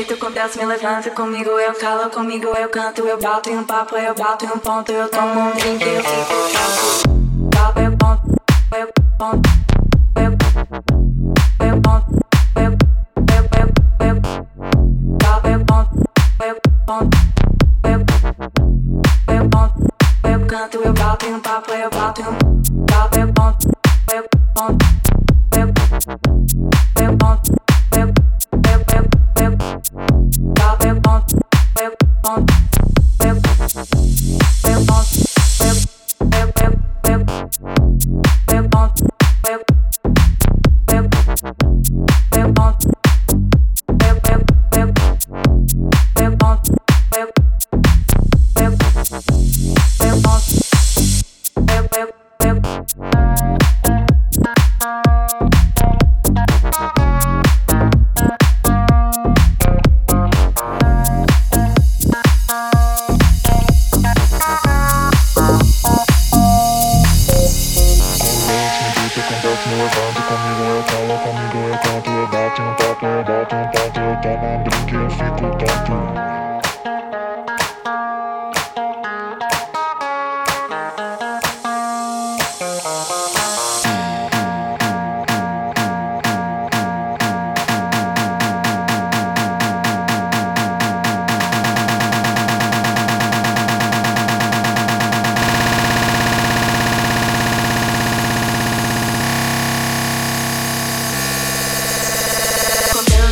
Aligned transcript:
me 0.00 0.06
deito, 0.06 0.16
com 0.16 0.30
Deus 0.30 0.56
me 0.56 0.64
levanto 0.64 1.10
Comigo 1.10 1.50
eu 1.50 1.74
calo, 1.74 2.10
comigo 2.10 2.46
eu 2.46 2.68
canto 2.68 3.06
Eu 3.06 3.18
bato 3.18 3.50
em 3.50 3.58
um 3.58 3.64
papo, 3.64 3.96
eu 3.96 4.14
bato 4.14 4.46
em 4.46 4.48
um 4.48 4.58
ponto 4.58 4.90
Eu 4.90 5.08
tomo 5.08 5.40
um 5.40 5.50
drink, 5.52 5.82
eu 5.82 6.02
fico 6.02 6.34
calmo 6.54 7.50
Papo, 7.50 7.80
eu 7.80 7.96
ponto, 7.96 8.36
eu 8.76 8.88
ponto 9.18 9.48
Eu, 10.16 10.36
ponto, 10.36 10.70
eu 11.60 11.80
ponto, 19.50 19.84
eu 20.24 20.46
canto 20.46 20.76
Eu 20.82 20.92
bato 20.94 21.26
em 21.26 21.34
um 21.34 21.40
papo, 21.40 21.72
eu 21.72 21.90
bato 21.90 22.20
em 22.22 22.24
um 22.24 22.86
Papo, 22.86 23.18
eu 23.18 23.32
ponto, 23.32 23.68
eu 24.12 24.24
ponto 24.54 24.99
um 73.20 73.24
papo, 73.24 73.34
eu 73.34 73.44
bato 73.44 73.54
um 73.56 73.68
ponto 73.70 74.00
Eu 74.00 74.16
tomo 74.22 74.46
um 74.46 74.62
drink, 74.62 74.94
eu 74.94 75.10
fico 75.10 75.56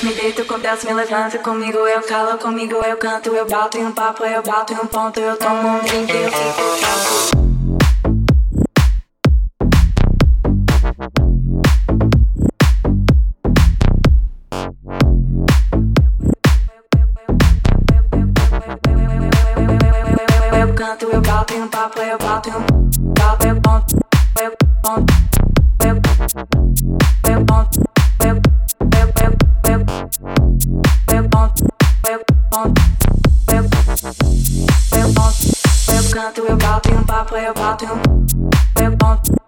tonto 0.00 0.06
me 0.06 0.14
deito, 0.14 0.44
com 0.46 0.58
Deus 0.58 0.84
me 0.84 0.94
levanto 0.94 1.38
Comigo 1.38 1.78
eu 1.78 2.02
calo, 2.02 2.38
comigo 2.38 2.76
eu 2.76 2.96
canto 2.96 3.34
Eu 3.34 3.46
bato 3.46 3.78
em 3.78 3.86
um 3.86 3.92
papo, 3.92 4.24
eu 4.24 4.42
bato 4.42 4.72
em 4.72 4.76
um 4.76 4.86
ponto 4.86 5.20
Eu 5.20 5.36
tomo 5.36 5.68
um 5.68 5.78
drink, 5.80 6.10
eu 6.10 6.32
fico 6.32 6.62
calmo 6.80 7.40
Eu 20.58 20.74
canto, 20.74 21.06
eu 21.06 21.20
bato 21.20 21.54
em 21.54 21.62
um 21.62 21.68
papo, 21.68 22.00
eu 22.00 22.18
bato 22.18 22.48
em 22.48 22.52
um 22.52 23.14
papo, 23.14 23.46
eu 23.46 23.60
ponto, 23.60 23.96
eu 24.40 24.52
ponto, 24.82 25.29
eu 37.36 37.54
canto, 37.54 37.84
eu 38.80 38.96
bato 38.96 39.32
em 39.32 39.39